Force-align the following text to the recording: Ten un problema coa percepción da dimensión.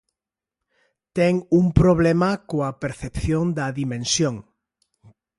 Ten 1.17 1.33
un 1.59 1.65
problema 1.81 2.29
coa 2.49 2.69
percepción 2.83 3.45
da 3.57 3.67
dimensión. 3.81 4.35